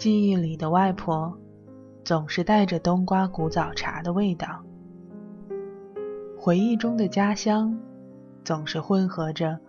[0.00, 1.38] 记忆里的外婆，
[2.02, 4.64] 总是带着冬瓜古早茶的味道。
[6.38, 7.78] 回忆中的家乡，
[8.42, 9.60] 总是混合着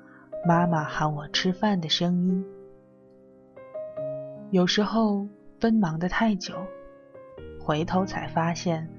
[0.48, 2.46] 妈妈喊我吃饭的声音。
[4.52, 5.28] 有时候
[5.60, 6.54] 奔忙的太久，
[7.60, 8.90] 回头才发现，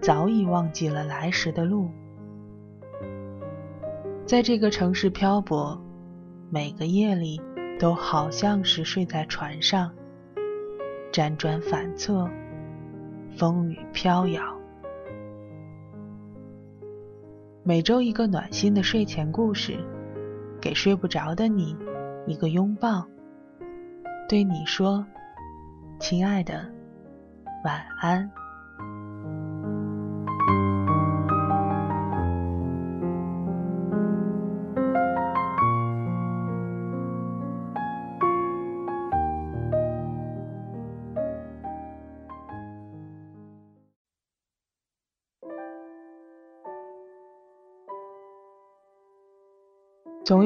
[0.00, 1.88] 早已忘记了来时的路。
[4.26, 5.80] 在这个城市漂泊，
[6.50, 7.40] 每个夜里
[7.78, 9.88] 都好像是睡在船上，
[11.12, 12.26] 辗转反侧，
[13.36, 14.42] 风雨飘摇。
[17.62, 19.78] 每周一个暖心的睡前故事，
[20.58, 21.76] 给睡不着的你
[22.26, 23.06] 一个拥抱，
[24.26, 25.06] 对你说
[26.00, 26.66] ：“亲爱的，
[27.62, 28.28] 晚安。”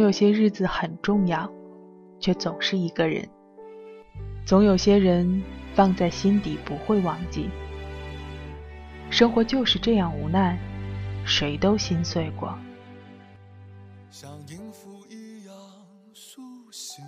[0.07, 1.53] 有些日子很重要，
[2.21, 3.25] 却总是一个人；
[4.47, 5.43] 总有些人
[5.75, 7.51] 放在心底不会忘记。
[9.11, 10.57] 生活就是这样无奈，
[11.25, 12.57] 谁都心碎过。
[14.13, 15.53] 像音符一样
[16.15, 17.05] 苏醒，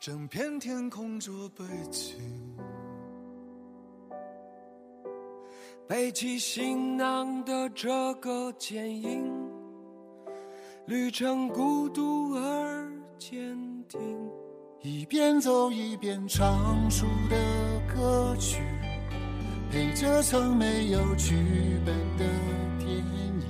[0.00, 2.16] 整片天空做背景，
[5.86, 9.35] 背起行囊的这个剪影。
[10.86, 14.00] 旅程孤独而坚定，
[14.80, 17.36] 一边走一边唱出的
[17.92, 18.62] 歌曲，
[19.68, 21.34] 陪着曾没有剧
[21.84, 22.24] 本的
[22.78, 23.42] 电影。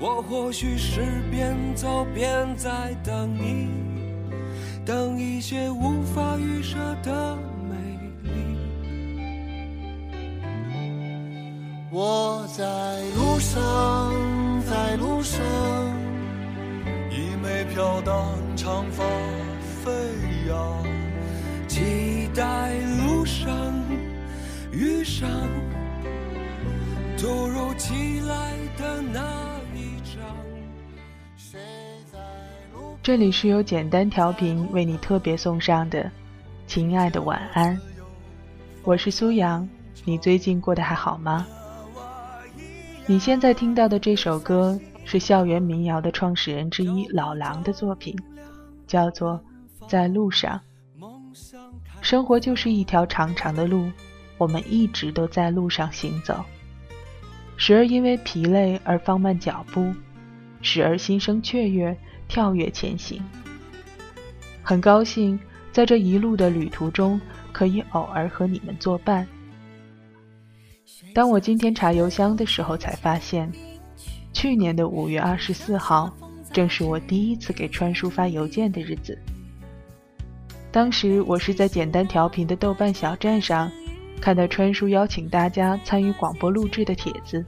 [0.00, 1.00] 我或许是
[1.30, 3.68] 边走边在等你，
[4.84, 7.36] 等一些无法预设的
[7.70, 7.76] 美
[8.24, 8.58] 丽。
[11.92, 12.64] 我在
[13.14, 14.41] 路上。
[14.72, 15.38] 在路上，
[17.10, 19.04] 一枚飘荡长发
[19.60, 19.92] 飞
[20.48, 20.82] 扬，
[21.68, 22.72] 期待
[23.04, 23.54] 路上
[24.72, 25.28] 遇上
[27.18, 29.20] 突如其来的那
[29.74, 30.24] 一场。
[33.02, 36.10] 这里是由简单调频为你特别送上的，
[36.66, 37.78] 亲爱的晚安，
[38.84, 39.68] 我是苏阳，
[40.06, 41.46] 你最近过得还好吗？
[43.06, 48.16] 你现在听到的这首歌是校园民谣的创始人之一老狼的作品，
[48.86, 49.40] 叫做
[49.88, 50.60] 《在路上》。
[52.00, 53.90] 生活就是一条长长的路，
[54.38, 56.44] 我们一直都在路上行走，
[57.56, 59.92] 时而因为疲累而放慢脚步，
[60.60, 61.96] 时而心生雀跃，
[62.28, 63.20] 跳跃前行。
[64.62, 65.38] 很高兴
[65.72, 67.20] 在这一路的旅途中，
[67.50, 69.26] 可以偶尔和你们作伴。
[71.14, 73.50] 当我今天查邮箱的时候，才发现，
[74.32, 76.10] 去年的五月二十四号，
[76.52, 79.18] 正是我第一次给川叔发邮件的日子。
[80.70, 83.70] 当时我是在简单调频的豆瓣小站上，
[84.20, 87.44] 看到川叔邀请大家参与广播录制的帖子，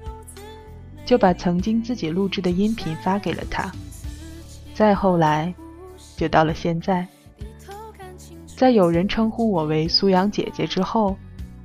[1.07, 3.73] 就把曾经自己录制的音频发给了他。
[4.75, 5.55] 再后来，
[6.17, 7.07] 就到了现在，
[8.47, 11.17] 在有人称呼我为苏阳姐姐之后。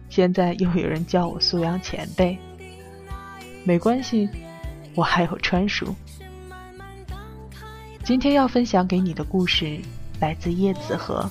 [0.10, 2.38] 现在又有人叫我苏阳前辈，
[3.64, 4.28] 没关系，
[4.96, 5.96] 我还有川叔。
[8.04, 9.80] 今天要分享给你的故事
[10.20, 11.30] 来自叶子河，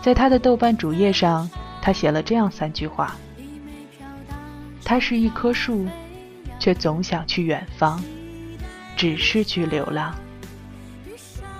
[0.00, 1.48] 在他的豆瓣主页上，
[1.82, 3.14] 他写了这样三句话：
[4.82, 5.86] 他是一棵树，
[6.58, 8.02] 却总想去远方，
[8.96, 10.14] 只是去流浪。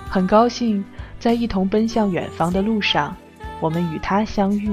[0.09, 0.83] 很高兴
[1.19, 3.15] 在一同奔向远方的路上，
[3.61, 4.71] 我们与他相遇。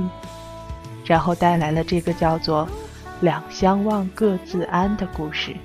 [1.11, 2.69] 然后带来了这个叫做
[3.21, 5.57] “两相望各自安”的故事。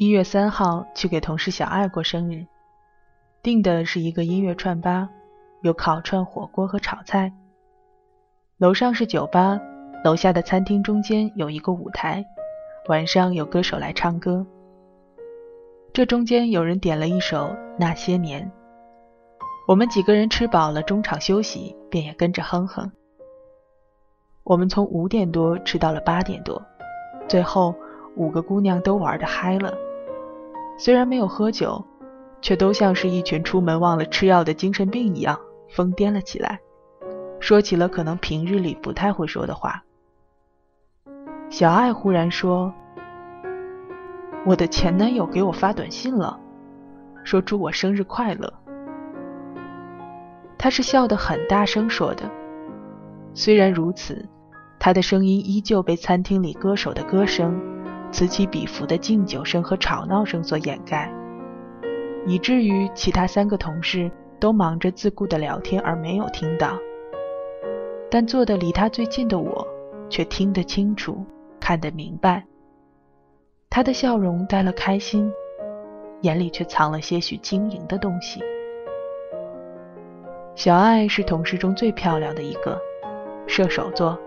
[0.00, 2.46] 一月三号去给同事小爱过生日，
[3.42, 5.10] 订的是一个音乐串吧，
[5.60, 7.30] 有烤串、火锅和炒菜。
[8.56, 9.60] 楼上是酒吧，
[10.02, 12.24] 楼下的餐厅中间有一个舞台，
[12.88, 14.46] 晚上有歌手来唱歌。
[15.92, 17.48] 这中间有人点了一首
[17.78, 18.42] 《那些年》，
[19.68, 22.90] 我们几个人吃饱了，中场休息，便也跟着哼哼。
[24.44, 26.62] 我们从五点多吃到了八点多，
[27.28, 27.74] 最后
[28.16, 29.76] 五个姑娘都玩的嗨了，
[30.82, 31.84] 虽然没有喝酒，
[32.40, 35.38] 却都像是一群出门忘了吃药的精神病一样
[35.68, 36.58] 疯癫了起来，
[37.38, 39.84] 说起了可能平日里不太会说的话。
[41.50, 42.72] 小爱忽然说
[44.46, 46.40] ：“我的前男友给我发短信了，
[47.24, 48.50] 说祝我生日快乐。”
[50.56, 52.24] 他是笑得很大声说的，
[53.34, 54.26] 虽然如此，
[54.78, 57.60] 他的声音依旧被餐厅里歌手的歌声、
[58.12, 61.12] 此起彼伏的敬酒声和吵闹声所掩盖，
[62.26, 66.78] 以至于其他三个同事都忙着自顾的聊天而没有听到。
[68.10, 69.66] 但坐得离他最近的我，
[70.08, 71.24] 却听得清楚，
[71.60, 72.44] 看得明白。
[73.68, 75.32] 他的笑容带了开心，
[76.22, 78.40] 眼里却藏了些许晶莹的东西。
[80.56, 82.76] 小爱是同事中最漂亮的一个，
[83.46, 84.18] 射手座，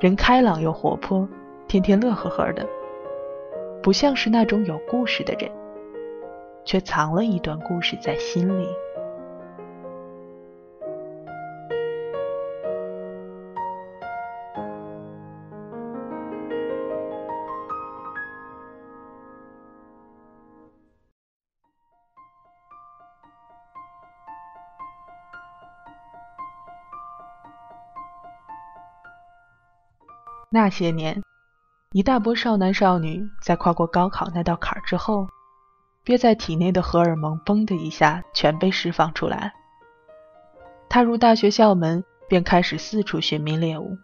[0.00, 1.28] 人开朗又活泼，
[1.68, 2.66] 天天乐呵呵的，
[3.82, 5.50] 不像是那种有故事的人，
[6.64, 8.68] 却藏了一段故事在心里。
[30.52, 31.22] 那些年，
[31.92, 35.26] 一大波少男少女在跨过高考那道坎之后，
[36.04, 39.52] 憋在体内的荷尔蒙“嘣”的一下全被释放出来。
[40.88, 43.98] 踏入大学校门，便开始四处寻觅猎物。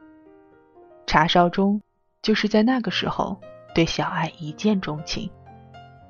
[1.06, 1.80] 查少忠
[2.22, 3.40] 就是在那个时候
[3.72, 5.30] 对小爱一见钟情，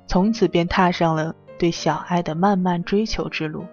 [0.07, 3.63] 从此便踏上了对小爱的漫漫追求之路。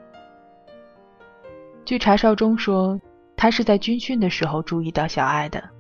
[1.87, 3.01] 据查少忠说，
[3.35, 5.71] 他是在军训的时候注意到小爱的。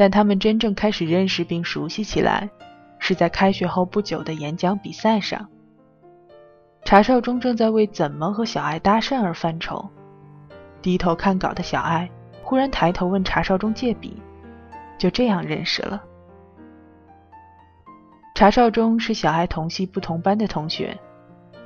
[0.00, 2.48] 但他们真正开始认识并熟悉起来，
[2.98, 5.46] 是在开学后不久的演讲比赛上。
[6.86, 9.90] 查少忠正在为怎么和小爱搭讪而犯愁，
[10.80, 12.10] 低头看稿的小爱
[12.42, 14.16] 忽然抬头问查少忠借笔，
[14.96, 16.02] 就这样认识了。
[18.34, 20.98] 查少忠是小爱同系不同班的同学，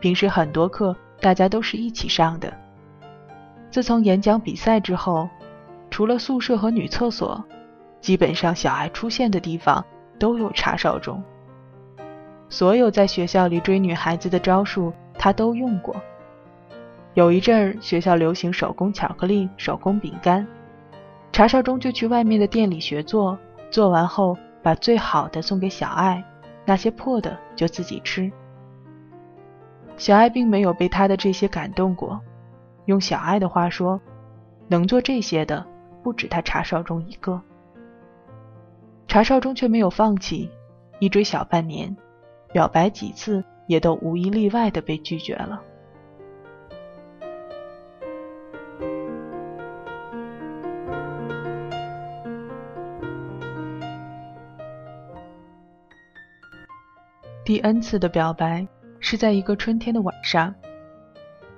[0.00, 2.52] 平时很多课大家都是一起上的。
[3.70, 5.28] 自从演讲比赛之后，
[5.88, 7.40] 除了宿舍和女厕所。
[8.04, 9.82] 基本上，小爱出现的地方
[10.18, 11.24] 都有查少忠。
[12.50, 15.96] 所有在学校里追女孩子的招数，他都用过。
[17.14, 20.46] 有一阵儿，学校流行手工巧克力、手工饼干，
[21.32, 23.38] 查少忠就去外面的店里学做，
[23.70, 26.22] 做完后把最好的送给小爱，
[26.66, 28.30] 那些破的就自己吃。
[29.96, 32.20] 小爱并没有被他的这些感动过。
[32.84, 33.98] 用小爱的话说，
[34.68, 35.64] 能做这些的
[36.02, 37.40] 不止他查少忠一个。
[39.14, 40.50] 查少忠却没有放弃，
[40.98, 41.96] 一追小半年，
[42.52, 45.62] 表白几次也都无一例外的被拒绝了。
[57.44, 58.66] 第 N 次的表白
[58.98, 60.52] 是在一个春天的晚上，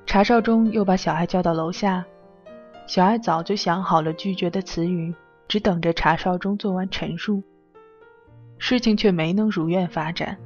[0.04, 2.04] 查少忠又把小爱叫到楼下，
[2.86, 5.14] 小爱早就想好了拒绝的词语。
[5.48, 7.42] 只等着查少忠做完陈述，
[8.58, 10.36] 事情却没能如愿发展，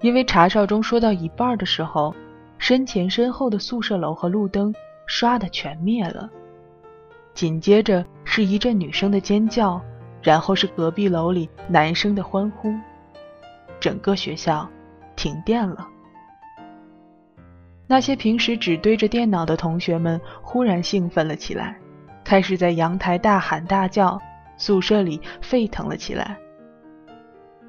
[0.00, 2.14] 因为查少忠说到一半的时候，
[2.58, 4.74] 身前身后的宿舍楼和路灯
[5.08, 6.28] 唰的全灭了，
[7.32, 9.80] 紧接着是一阵女生的尖叫，
[10.22, 12.72] 然后是隔壁楼里男生的欢呼，
[13.80, 14.68] 整个学校
[15.16, 15.88] 停电了。
[17.86, 21.78] 那些平时只对着电脑的同学们忽然兴奋了起来。
[22.24, 24.18] 开始在阳台大喊大叫，
[24.56, 26.36] 宿舍里沸腾了起来。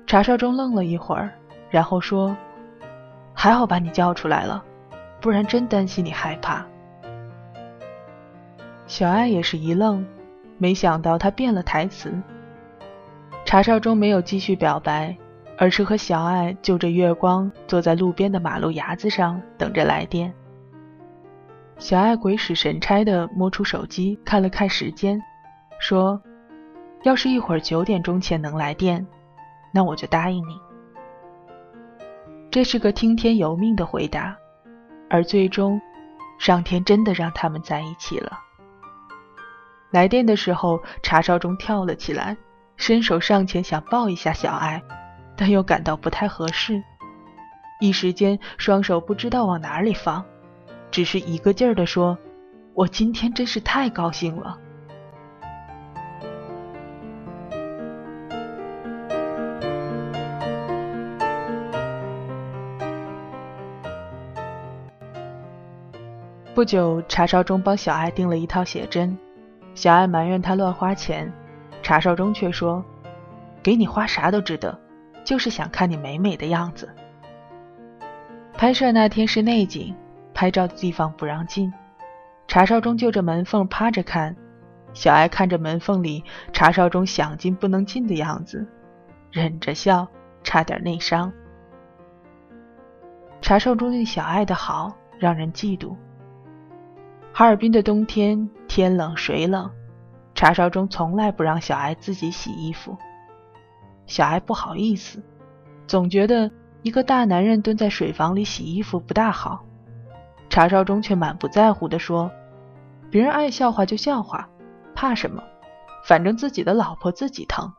[0.07, 1.29] 查少中愣了一会儿，
[1.69, 2.35] 然后说
[3.35, 4.63] ：“还好把你叫出来了，
[5.19, 6.65] 不然真担心你害怕。”
[8.87, 10.05] 小爱也是一愣，
[10.57, 12.13] 没想到他变了台词。
[13.43, 15.15] 查少中没有继续表白，
[15.57, 20.33] 而是和小爱就着月光坐在路边的马路牙子上等着来电。
[21.77, 25.21] 小爱鬼使神差地摸出手机看了看时间，
[25.79, 26.21] 说
[27.03, 29.05] ：“要是一会儿九点钟前能来电，
[29.73, 30.59] 那我就答应你。”
[32.49, 34.35] 这是个听天由命的回答，
[35.09, 35.79] 而最终，
[36.39, 38.39] 上天真的让他们在一起了。
[39.91, 42.37] 来电的时候，查少中跳了起来，
[42.77, 44.81] 伸手上前想抱一下小爱，
[45.35, 46.81] 但又感到不太合适，
[47.81, 50.25] 一时间双手不知道往哪里放。
[50.95, 52.17] 只是一个劲儿的说
[52.73, 54.57] 我今天真是太高兴了。
[66.53, 69.17] 不久查少中帮小爱订了一套写真
[69.73, 71.29] 小爱埋怨他乱花钱
[71.83, 72.81] 查少中却说
[73.61, 74.79] 给你花啥都值得
[75.25, 76.87] 就是想看你美美的样子。
[78.53, 79.93] 拍摄那天是内景
[80.35, 81.73] 拍照的地方不让进，
[82.45, 84.35] 查少中就着门缝趴着看，
[84.93, 88.67] 小爱看着门缝里查少中想进不能进的样子，
[89.31, 90.07] 忍着笑，
[90.43, 91.31] 差点内伤。
[93.41, 95.95] 查少中对小爱的好让人嫉妒。
[97.31, 99.71] 哈尔滨的冬天，天冷水冷，
[100.33, 102.97] 查少中从来不让小艾自己洗衣服。
[104.05, 105.23] 小艾不好意思，
[105.87, 106.51] 总觉得
[106.81, 109.63] 一个大男人蹲在水房里洗衣服不大好。
[110.49, 112.31] 查少忠却满不在乎地说
[113.11, 114.47] ：“别人爱笑话就笑话，
[114.95, 115.43] 怕什么？
[116.05, 117.73] 反正自己的老婆自己疼。”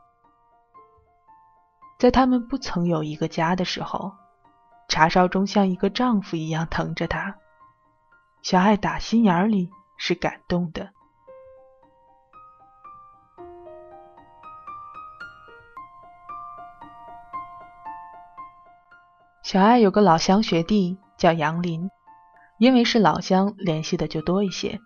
[1.99, 4.13] 在他们不曾有一个家的时候，
[4.89, 7.37] 查少忠像一个丈夫一样疼着她。
[8.43, 10.91] 小爱打心眼里是感动的。
[19.43, 21.89] 小爱有个老乡学弟叫杨林，
[22.59, 24.81] 因为是老乡，联系的就多一些。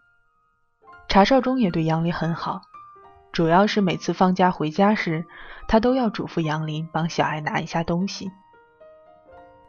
[1.08, 2.62] 查少忠也对杨林很好，
[3.32, 5.24] 主要是每次放假回家时，
[5.68, 8.30] 他都要嘱咐杨林帮小爱拿一下东西。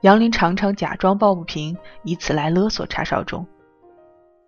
[0.01, 3.45] 杨林常常假装抱不平，以此来勒索查少忠。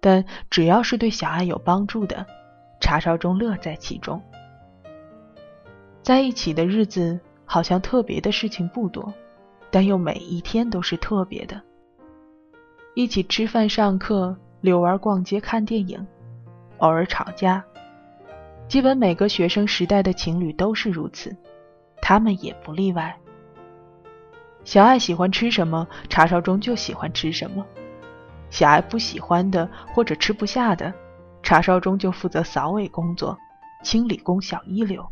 [0.02, 2.26] 但只要是对小爱有帮助的，
[2.80, 4.22] 查少忠乐在其中。
[6.02, 9.14] 在一起的日子好像特别的事情不多，
[9.72, 11.62] 但又每一天都是特别的。
[12.96, 16.06] 一起吃饭、上课、遛弯、逛街、看电影，
[16.78, 17.64] 偶尔吵架，
[18.68, 21.36] 基本每个学生时代的情侣都是如此，
[22.04, 23.16] 他们也不例外。
[24.64, 27.66] 小爱喜欢吃什么，查少忠就喜欢吃什么。
[28.52, 30.94] 小爱不喜欢的或者吃不下的，
[31.42, 33.36] 查少忠就负责扫尾工作，
[33.82, 35.04] 清理工小一流。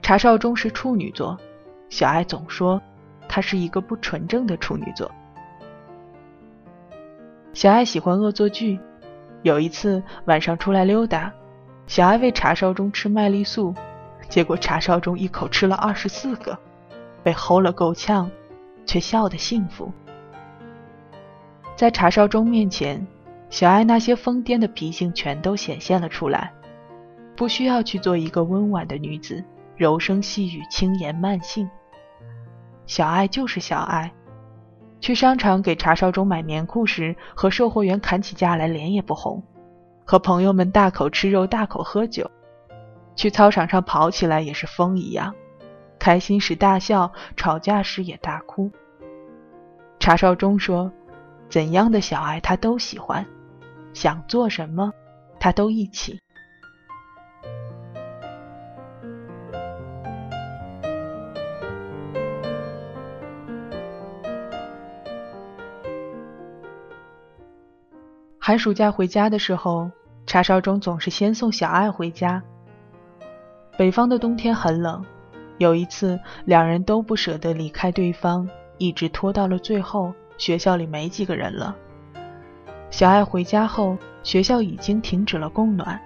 [0.00, 1.38] 查少忠是处女座，
[1.90, 2.80] 小爱总说
[3.28, 5.10] 他是一个不纯正的处女座。
[7.54, 8.80] 小爱喜欢恶作剧，
[9.42, 11.32] 有一次晚上出来溜达，
[11.86, 13.74] 小爱喂茶烧中吃麦丽素，
[14.28, 16.58] 结果茶烧中一口吃了二十四个，
[17.22, 18.30] 被齁了够呛，
[18.86, 19.92] 却笑得幸福。
[21.76, 23.06] 在茶烧中面前，
[23.50, 26.52] 小爱那些疯癫的脾性全都显现了出来。
[27.36, 29.44] 不需要去做一个温婉的女子，
[29.76, 31.68] 柔声细语、轻言慢信。
[32.86, 34.10] 小爱就是小爱。
[35.02, 39.42] 去商场给查少忠买棉裤时，和售货员砍起架来，脸也不红；
[40.06, 42.30] 和朋友们大口吃肉、大口喝酒。
[43.16, 45.34] 去操场上跑起来也是风一样，
[45.98, 48.70] 开心时大笑，吵架时也大哭。
[49.98, 50.90] 查少忠说。
[51.50, 53.26] 怎样的小爱他都喜欢，
[53.92, 54.90] 想做什么
[55.38, 56.18] 他都一起。
[68.44, 69.88] 寒暑假回家的时候，
[70.26, 72.42] 查少中总是先送小爱回家。
[73.78, 75.00] 北方的冬天很冷，
[75.58, 80.12] 有一次两人都不舍得离开对方，一直拖到了最后。
[80.38, 81.76] 学校里没几个人了。
[82.90, 86.00] 小爱回家后，学校已经停止了供暖。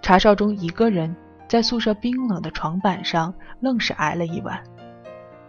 [0.00, 1.14] 查少中一个人
[1.46, 4.58] 在宿舍冰冷的床板上，愣是挨了一晚。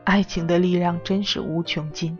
[0.03, 2.17] 爱情的力量真是无穷尽。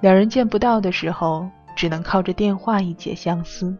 [0.00, 1.48] 两人见不到的时候，
[1.78, 3.72] 只能靠着电话一解相思。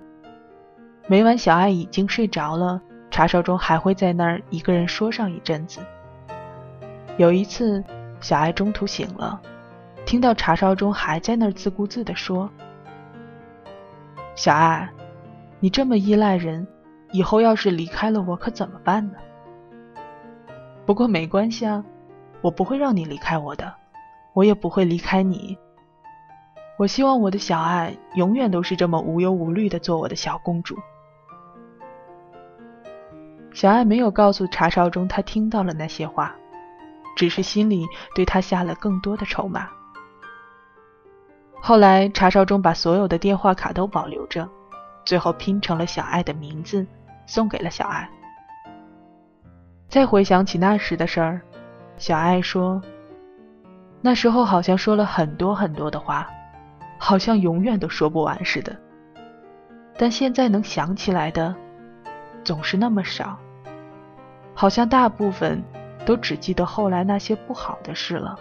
[1.08, 5.80] 每晚小爱已经睡着了，查少中还会在那儿一个人说上一阵子。
[7.16, 7.82] 有一次，
[8.20, 9.40] 小爱中途醒了。
[10.06, 12.48] 听到查少中还在那儿自顾自地说
[14.36, 14.88] ：“小爱，
[15.58, 16.64] 你这么依赖人，
[17.10, 19.14] 以后要是离开了我，可怎么办呢？
[20.86, 21.84] 不过没关系啊，
[22.42, 23.74] 我不会让你离开我的，
[24.34, 25.58] 我也不会离开你。
[26.78, 30.76] 我希望我的小爱永远都是这么无忧无虑的做我的小公主。”
[33.52, 36.32] 小爱没有告诉查少忠，他听到了那些话，
[37.16, 39.68] 只是心里对他下了更多的筹码。
[41.60, 44.48] 后来，查少忠把所有的电话卡都保留着，
[45.04, 46.86] 最后拼成了小爱的名字，
[47.26, 48.08] 送给了小爱。
[49.88, 51.40] 再回想起那时的事儿，
[51.96, 52.80] 小爱说
[54.00, 56.30] ：“那时候好像说了很多很多的话，
[56.98, 58.76] 好像永远都说不完似的。
[59.96, 61.54] 但现在能想起来的，
[62.44, 63.38] 总是那么少，
[64.54, 65.62] 好像大部分
[66.04, 68.38] 都只记得后来那些不好的事了。”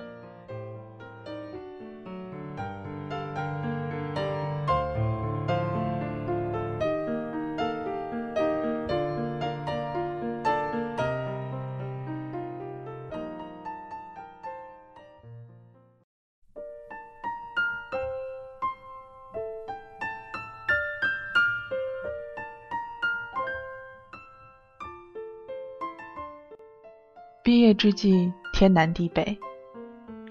[27.77, 29.37] 之际，天南地北，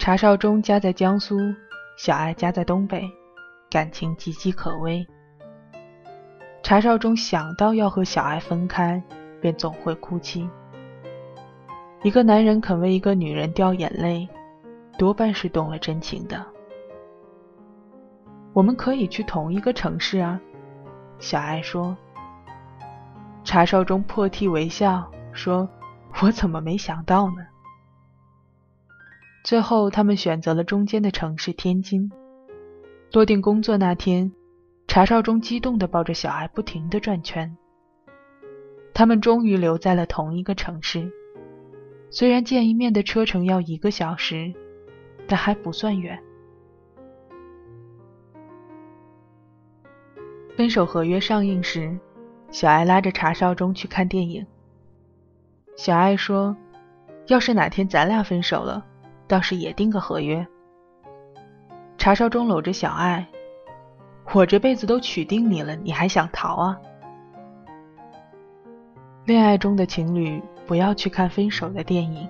[0.00, 1.38] 查少忠家在江苏，
[1.96, 3.08] 小爱家在东北，
[3.70, 5.06] 感情岌岌可危。
[6.60, 9.00] 查少忠想到要和小爱分开，
[9.40, 10.48] 便总会哭泣。
[12.02, 14.28] 一个男人肯为一个女人掉眼泪，
[14.98, 16.44] 多半是动了真情的。
[18.52, 20.40] 我们可以去同一个城市啊，
[21.20, 21.96] 小爱说。
[23.44, 25.68] 查少忠破涕为笑说
[26.22, 27.46] ：“我怎么没想到呢？”
[29.44, 32.10] 最后，他们选择了中间的城市天津。
[33.12, 34.32] 落定工作那天。
[34.88, 37.56] 查少忠激动地抱着小爱，不停地转圈。
[38.94, 41.12] 他们终于留在了同一个城市，
[42.08, 44.54] 虽然见一面的车程要一个小时，
[45.26, 46.18] 但还不算远。
[50.56, 51.98] 分手合约上映时，
[52.50, 54.46] 小爱拉着查少忠去看电影。
[55.76, 56.56] 小爱说
[57.28, 58.82] ：“要是哪天咱俩分手了，
[59.28, 60.46] 倒是也订个合约。”
[61.98, 63.26] 查少中搂着小爱。
[64.32, 66.78] 我这辈子都娶定你了，你还想逃啊？
[69.24, 72.28] 恋爱中的情侣不要去看分手的电影。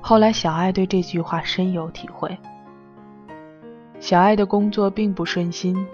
[0.00, 2.36] 后来，小爱对这句话深有体会。
[3.98, 5.86] 小爱的工作并不顺心，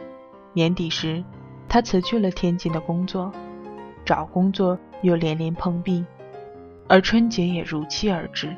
[0.52, 1.22] 年底时，
[1.68, 3.32] 她辞去了天津的工作，
[4.04, 6.04] 找工作又连连碰壁，
[6.88, 8.56] 而春节也如期而至。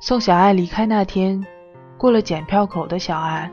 [0.00, 1.44] 送小爱离开那天，
[1.96, 3.50] 过了检票口的小爱。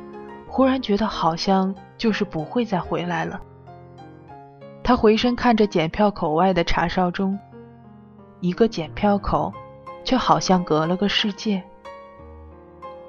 [0.47, 3.41] 忽然觉得好像就是不会再回来了。
[4.81, 7.37] 他回身看着检票口外的查少忠，
[8.39, 9.51] 一个检票口，
[10.05, 11.61] 却好像隔了个世界。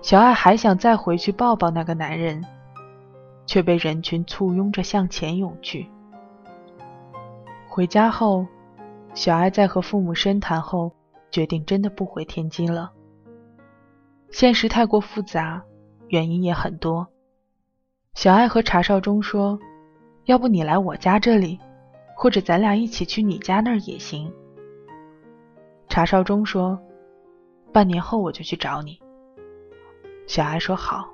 [0.03, 2.45] 小爱还想再回去抱抱那个男人，
[3.47, 5.89] 却被人群簇拥着向前涌去。
[7.69, 8.45] 回家后，
[9.17, 10.93] 小爱在和父母深谈后，
[11.31, 12.93] 决定真的不回天津了。
[14.31, 15.65] 现实太过复杂，
[16.09, 17.09] 原因也很多。
[18.13, 19.59] 小爱和查少忠说
[20.27, 21.59] ：“要不你来我家这里，
[22.15, 24.31] 或者咱俩一起去你家那儿也行。”
[25.89, 26.79] 查少忠说
[27.73, 29.01] ：“半年后我就去找你。”
[30.29, 31.09] 小爱说：“好。”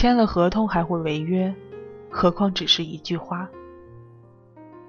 [0.00, 1.54] 签了合同还会违约，
[2.08, 3.46] 何况只是一句话。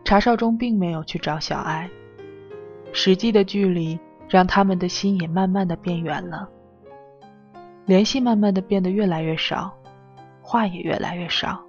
[0.05, 1.89] 查少忠并没有去找小爱。
[2.93, 6.47] 实际的距离让他们的心也慢慢的变远了，
[7.83, 9.73] 联系慢慢的变得越来越少，
[10.41, 11.61] 话也越来越少。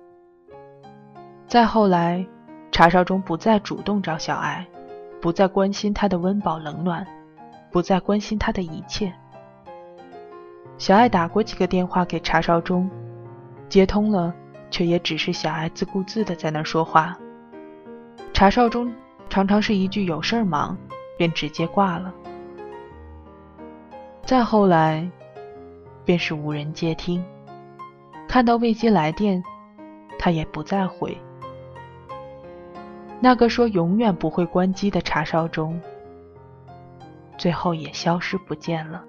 [1.49, 2.25] 再后来，
[2.71, 4.65] 查少忠不再主动找小爱，
[5.21, 7.05] 不再关心他的温饱冷暖，
[7.73, 9.13] 不再关心他的一切。
[10.79, 12.89] 小爱打过几个电话给查少忠，
[13.73, 14.35] 接通了，
[14.71, 17.17] 却也只是小爱自顾自的在那说话。
[18.35, 18.93] 查少中
[19.31, 20.77] 常常是一句有事儿忙。
[21.17, 22.13] 便直接挂了。
[24.25, 25.09] 再后来，
[26.05, 27.25] 便是无人接听，
[28.27, 29.41] 看到未接来电，
[30.19, 31.17] 他也不再回。
[33.21, 35.81] 那个说永远不会关机的查少中，
[37.39, 39.05] 最后也消失不见了。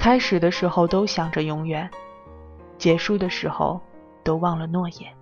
[0.00, 1.86] 开始的时候都想着永远，
[2.78, 3.78] 结束的时候
[4.24, 5.14] 都忘了诺言。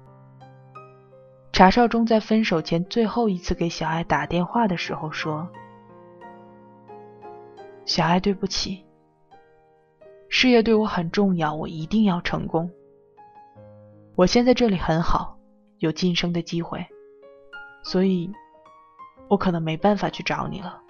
[1.53, 5.49] 查少忠在分手前最后一次给小爱打电话的时候说
[7.85, 8.85] ：“小爱，对不起，
[10.29, 12.71] 事业对我很重要，我一定要成功。
[14.14, 15.37] 我现在这里很好，
[15.79, 16.87] 有晋升的机会，
[17.83, 18.33] 所以，
[19.27, 20.81] 我可能没办法去找你了，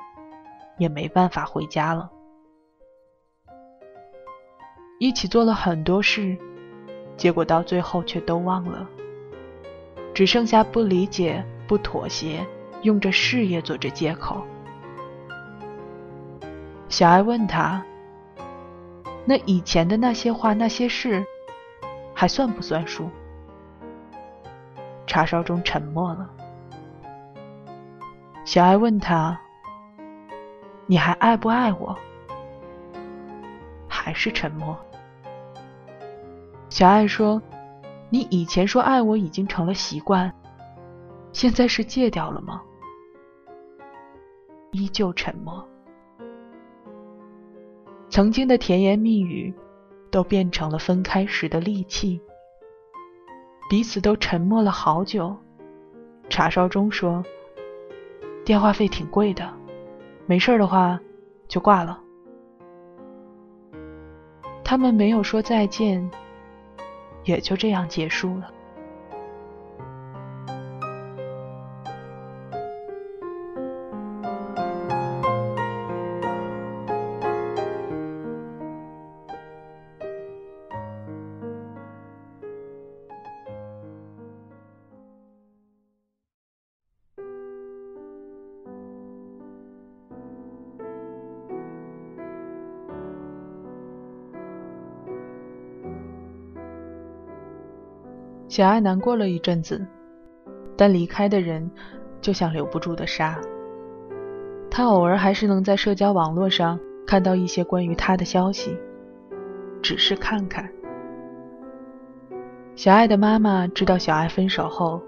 [0.76, 2.10] 也没办法回家了。
[4.98, 6.36] 一起做了很多事，
[7.16, 8.86] 结果到最后却都忘了。”
[10.12, 12.44] 只剩下不理解、不妥协，
[12.82, 14.44] 用着事业做着借口。
[16.88, 17.84] 小爱问他
[19.24, 21.24] ：“那以前的那些话、那些事，
[22.12, 23.08] 还算不算数？”
[25.06, 26.28] 查少忠沉默了。
[28.44, 29.38] 小爱问他
[30.86, 31.96] ：“你还爱不爱我？”
[33.86, 34.76] 还是沉默。
[36.78, 37.42] 小爱说。
[38.08, 40.32] 你以前说爱我已经成了习惯，
[41.32, 42.62] 现在是戒掉了吗？
[44.70, 45.68] 依旧沉默。
[48.08, 49.52] 曾经的甜言蜜语，
[50.08, 52.20] 都变成了分开时的利器。
[53.68, 55.36] 彼此都沉默了好久。
[56.30, 57.24] 查烧中说
[58.46, 59.52] ：“电话费挺贵的，
[60.26, 61.00] 没事的话
[61.48, 62.00] 就挂了。”
[64.62, 66.08] 他们没有说再见，
[67.28, 68.50] 也就这样结束了。
[98.58, 99.86] 小爱难过了一阵子，
[100.76, 101.70] 但离开的人
[102.20, 103.40] 就像留不住的沙。
[104.68, 108.76] 他偶尔还是能在社交网络上看到一些关于他的消息，
[109.80, 110.68] 只是看看。
[112.74, 115.00] 小爱的妈妈知道小爱分手后，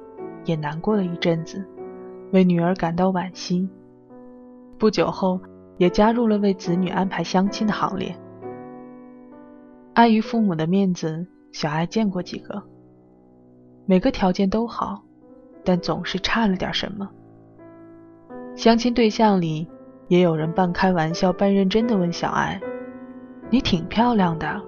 [0.45, 1.67] 也难过了一阵子，
[2.31, 3.69] 为女儿感到惋惜。
[4.79, 5.41] 不久后，
[5.77, 8.15] 也加入了为子女安排相亲的行列。
[9.95, 12.63] 碍于父母的面子，小爱见过几个。
[13.91, 15.03] 每个条件都好，
[15.65, 17.11] 但总是差了点什么。
[18.55, 19.67] 相亲对象里，
[20.07, 22.61] 也有人半开玩笑半认真的问小爱
[23.51, 24.63] ：“你挺漂亮的，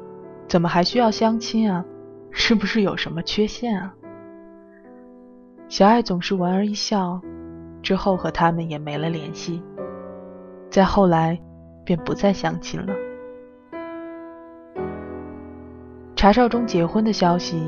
[0.49, 1.85] 怎么还需要相亲啊？
[2.33, 3.95] 是不是有什么缺陷啊？”
[5.71, 7.21] 小爱总是莞尔一笑，
[7.81, 9.63] 之后和他们也没了联系。
[10.69, 11.41] 再后来，
[11.85, 12.93] 便不再相亲了。
[16.17, 17.63] 查少忠结婚的消息。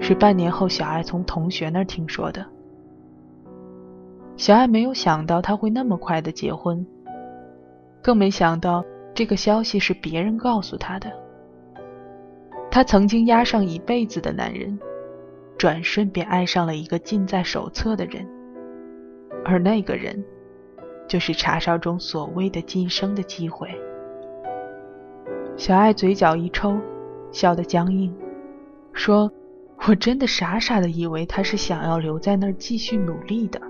[0.00, 2.44] 是半年后，小爱从同学那儿听说的。
[4.36, 6.84] 小爱没有想到他会那么快的结婚，
[8.02, 11.10] 更没想到这个消息是别人告诉他的。
[12.70, 14.78] 他曾经压上一辈子的男人，
[15.56, 18.26] 转瞬便爱上了一个近在手侧的人，
[19.44, 20.22] 而那个人，
[21.06, 23.68] 就是查少中所谓的晋升的机会。
[25.56, 26.76] 小爱嘴角一抽，
[27.30, 28.12] 笑得僵硬，
[28.92, 29.30] 说。
[29.86, 33.60] 我真的傻傻的以为他是想要留在那儿继续努力的。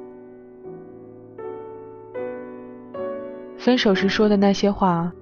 [3.58, 5.12] 分手时说的那些话，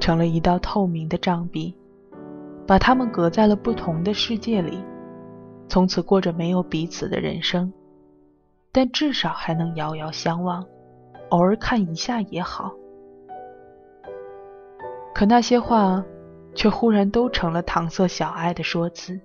[0.00, 1.74] 成了一道透明的障壁，
[2.66, 4.82] 把他们隔在了不同的世界里，
[5.68, 7.72] 从此过着没有彼此的人生。
[8.72, 10.64] 但至少还能遥遥相望，
[11.28, 12.72] 偶尔看一下也好。
[15.14, 16.02] 可那些话，
[16.54, 19.20] 却忽然都成了搪塞小爱的说辞。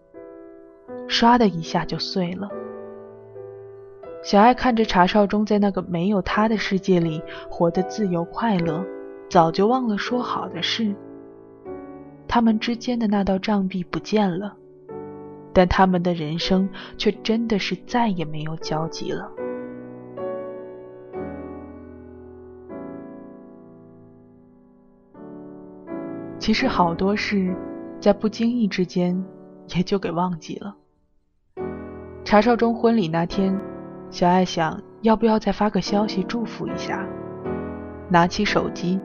[1.07, 2.49] 唰的一下就碎了。
[4.23, 8.85] 小爱看着查少忠在那个没有他的世界里活得自由快乐，
[9.29, 10.93] 早就忘了说好的事。
[12.27, 14.57] 他们之间的那道障壁不见了，
[15.53, 16.67] 但他们的人生
[16.97, 19.31] 却真的是再也没有交集了。
[26.37, 27.55] 其实好多事，
[27.99, 29.23] 在不经意之间，
[29.75, 30.75] 也就给忘记了。
[32.27, 33.57] 查少忠婚礼那天，
[34.09, 37.07] 小爱想要不要再发个消息祝福一下，
[38.09, 38.99] 拿起手机，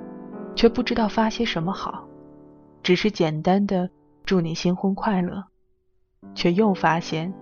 [0.57, 2.05] 却不知道发些什么好，
[2.83, 3.89] 只是简单的
[4.25, 5.41] 祝你新婚快乐，
[6.35, 7.33] 却又发现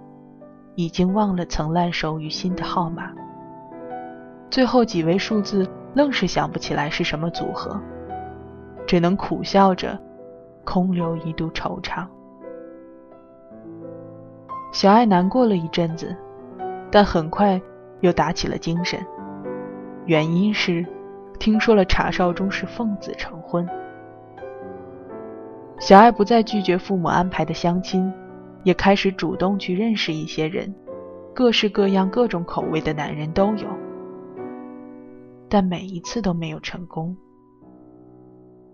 [0.74, 3.10] 已经忘了曾烂熟于心的号码，
[4.50, 7.80] 最后几位数字愣是想不起来是什么组合，
[8.86, 9.98] 只能苦笑着
[10.62, 12.06] 空留一度惆怅。
[14.72, 16.16] 小爱难过了一阵子，
[16.90, 17.60] 但很快
[18.00, 19.04] 又打起了精神。
[20.06, 20.86] 原因是
[21.38, 23.68] 听说了查少忠是奉子成婚。
[25.78, 28.12] 小爱不再拒绝父母安排的相亲，
[28.62, 30.72] 也开始主动去认识一些人，
[31.34, 33.66] 各式各样、各种口味的男人都有，
[35.48, 37.16] 但每一次都没有成功。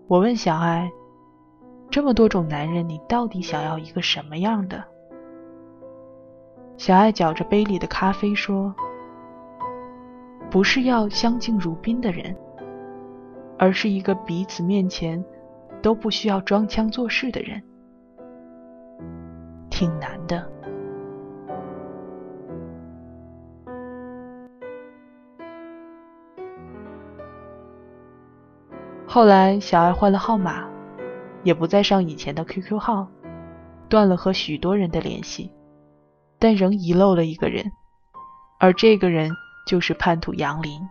[0.07, 0.91] 我问小爱
[1.89, 4.83] ：“这么多种男人，你到底想要一个什么样的？”
[6.77, 8.73] 小爱搅着杯里的咖啡说
[10.49, 12.33] ：“不是要相敬如宾的人，
[13.57, 15.21] 而是一个彼此面前
[15.81, 17.61] 都不需要装腔作势的人。
[19.69, 20.49] 挺难的。”
[29.05, 30.67] 后来，小爱换了号码，
[31.41, 33.07] 也不再上以前的 QQ 号，
[33.89, 35.51] 断了和许多人的联系。
[36.39, 37.71] 但仍遗漏了一个人，
[38.59, 39.31] 而这个人
[39.65, 40.81] 就是叛徒杨林，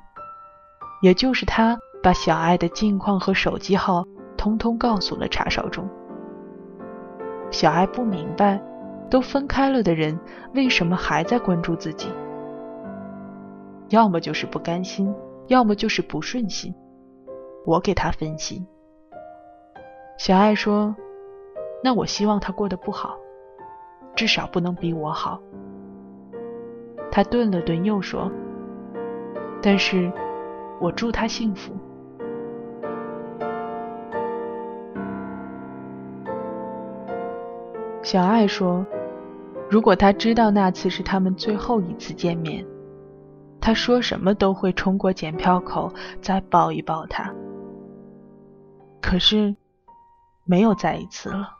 [1.03, 4.05] 也就是他把小爱的近况和手机号
[4.37, 5.89] 通通告诉了查少忠。
[7.51, 8.61] 小爱不明白，
[9.09, 10.19] 都分开了的人
[10.55, 12.09] 为什么还在关注自己？
[13.91, 15.15] 要么就是不甘心，
[15.47, 16.75] 要么就是不顺心。
[17.65, 18.67] 我给他分析，
[20.19, 20.95] 小爱说
[21.83, 23.17] ：“那我希望他过得不好，
[24.17, 25.41] 至少不能比我好。
[27.11, 28.31] 他顿了顿，又说
[29.63, 30.11] ：“但是，
[30.81, 31.73] 我祝他幸福。”
[38.03, 38.87] 小爱说
[39.69, 42.65] ：“如果他知道那次是他们最后一次见面，
[43.61, 47.35] 他说什么都会冲过检票口再抱一抱他。
[49.01, 49.57] 可是，
[50.45, 51.56] 没有再一次了。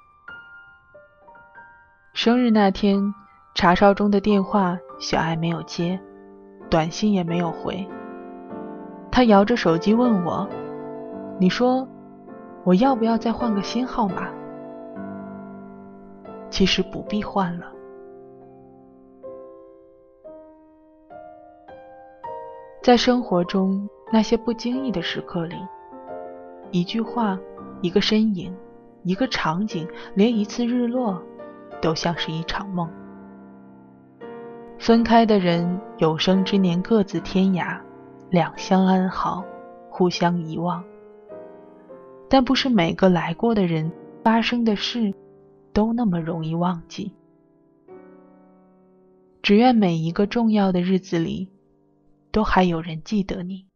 [2.17, 3.13] 生日那天，
[3.55, 6.01] 查哨中的电话，小爱没有接，
[6.71, 7.87] 短信也没有回。
[9.13, 10.49] 他摇着手机问我
[11.39, 11.87] ：‘你说，
[12.65, 14.31] 我要不要再换个新号码？’”
[16.49, 17.67] 其实不必换了。
[22.83, 25.57] 在生活中那些不经意的时刻里，
[26.71, 27.39] 一句话、
[27.83, 28.57] 一个身影、
[29.03, 31.23] 一个场景，连一次日落，
[31.81, 32.91] 都像是一场梦。
[34.79, 37.79] 分开的人，有生之年各自天涯，
[38.31, 39.45] 两相安好，
[39.91, 40.85] 互相遗忘。
[42.29, 43.91] 但不是每个来过的人，
[44.23, 45.15] 发生的事。
[45.73, 47.13] 都那么容易忘记。
[49.43, 51.51] 只愿每一个重要的日子里，
[52.33, 53.67] 都还有人记得你。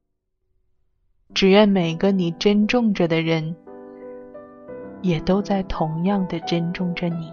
[1.35, 3.55] 只愿每个你珍重着的人，
[5.03, 7.31] 也都在同样的珍重着你。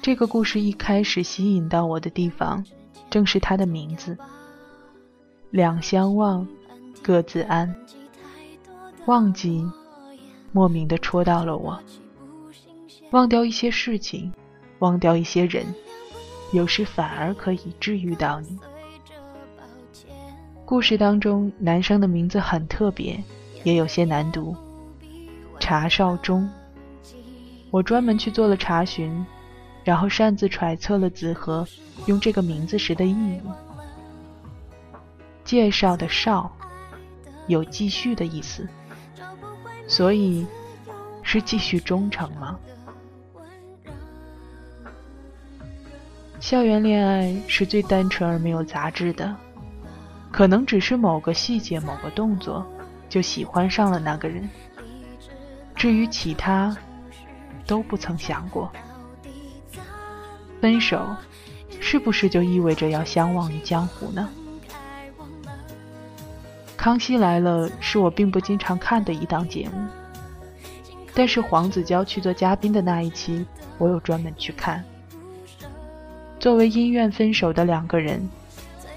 [0.00, 2.64] 这个故事一开始吸引到我的地方，
[3.10, 4.16] 正是它的名字
[5.50, 6.46] “两相望，
[7.02, 7.74] 各自安”。
[9.06, 9.64] 忘记，
[10.52, 11.78] 莫名的戳到了我。
[13.10, 14.32] 忘掉一些事情。
[14.78, 15.66] 忘掉一些人，
[16.52, 18.56] 有时反而可以治愈到你。
[20.64, 23.20] 故事当中，男生的名字很特别，
[23.64, 24.54] 也有些难读。
[25.58, 26.48] 查少忠，
[27.72, 29.26] 我专门去做了查询，
[29.88, 31.66] 然后擅自揣测了子和
[32.04, 33.40] 用这个名字时的意义。
[35.46, 36.54] 介绍的绍，
[37.46, 38.68] 有继续的意思，
[39.86, 40.46] 所以
[41.22, 42.58] 是继续忠诚吗？
[46.38, 49.34] 校园恋爱是最单纯而没有杂质的，
[50.30, 52.62] 可能只是某个细节、某个动作，
[53.08, 54.46] 就喜欢上了那个人。
[55.74, 56.76] 至于其他，
[57.66, 58.70] 都不曾想过。
[60.60, 61.06] 分手，
[61.80, 64.28] 是不是就意味着要相忘于江湖呢？
[66.76, 69.86] 康熙来了是我并不经常看的一档节目，
[71.12, 73.44] 但是黄子佼去做嘉宾的那一期，
[73.78, 74.84] 我有专门去看。
[76.38, 78.28] 作为因缘分手的两个人，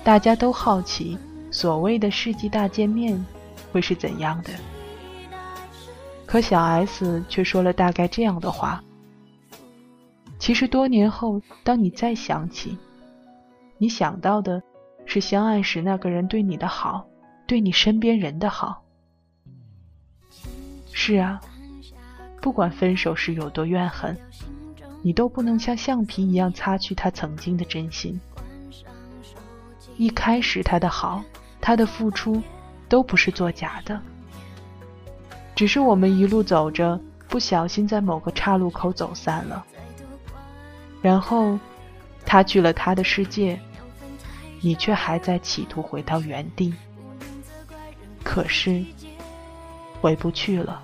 [0.04, 1.18] 大家都好奇
[1.50, 3.26] 所谓的世纪大见面
[3.72, 4.52] 会是怎样的。
[6.28, 8.82] 可小 S 却说了大概这样的话：
[10.42, 12.76] 其实多年后，当你再想起，
[13.78, 14.60] 你想到的
[15.06, 17.06] 是相爱时那个人对你的好，
[17.46, 18.82] 对你身边人的好。
[20.92, 21.40] 是啊，
[22.42, 24.18] 不管分手时有多怨恨。
[25.04, 28.20] 你都不能像橡皮一样擦去他曾经的真心。
[29.96, 31.24] 一开始他的好，
[31.60, 32.42] 他的付出，
[32.90, 34.02] 都不是作假的。
[35.54, 39.64] 只是我们一路走着，不小心在某个岔路口走散了。
[41.02, 41.58] 然后，
[42.26, 43.60] 他去了他的世界，
[44.62, 46.74] 你却还在企图回到原地。
[48.24, 48.84] 可是，
[50.00, 50.84] 回不去了。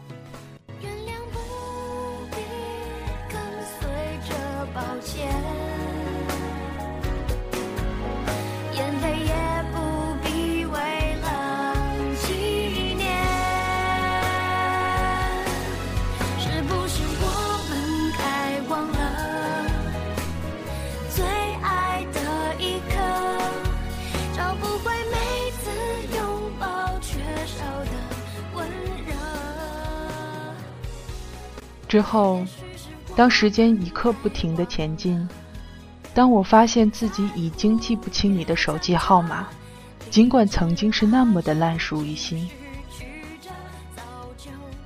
[31.97, 32.45] 之后，
[33.15, 35.27] 当时间一刻不停的前进，
[36.13, 39.47] 当我发现自己已经记不清你的手机号码，
[40.11, 42.47] 尽管曾经是那么的烂熟于心，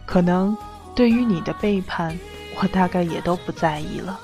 [0.05, 0.55] 可能
[0.95, 2.17] 对于你的背叛，
[2.61, 4.17] 我大概也都不在意了。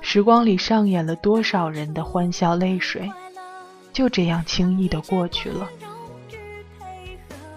[0.00, 3.08] 时光里上演了多少人的欢笑泪水，
[3.92, 5.68] 就这样轻易的过去了。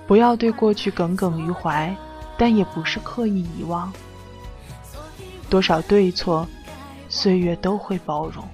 [0.05, 1.91] 不要对过去耿耿于怀，
[2.37, 3.91] 但也不是刻意遗忘。
[5.49, 6.47] 多少对错，
[7.07, 8.47] 岁月都会包容。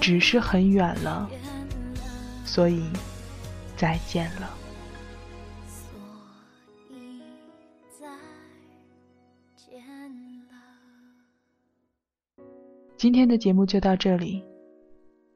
[0.00, 1.30] 只是很远了，
[2.44, 2.90] 所以
[3.76, 4.50] 再见了。
[12.96, 14.44] 今天的节目就到这里，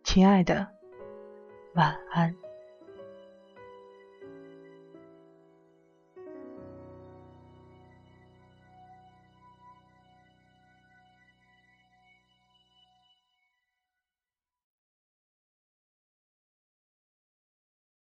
[0.05, 0.67] 亲爱的，
[1.77, 2.46] 晚安。